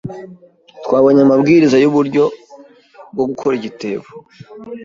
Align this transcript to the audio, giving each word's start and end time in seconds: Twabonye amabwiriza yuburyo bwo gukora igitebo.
Twabonye 0.83 1.21
amabwiriza 1.23 1.77
yuburyo 1.83 2.23
bwo 3.13 3.23
gukora 3.29 3.53
igitebo. 3.59 4.07